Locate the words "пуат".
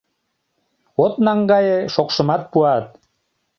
2.51-2.85